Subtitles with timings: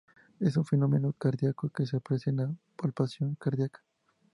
[0.39, 3.83] Es un fenómeno cardíaco que se aprecia en la palpación cardíaca.